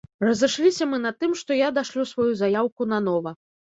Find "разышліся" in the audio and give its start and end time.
0.27-0.87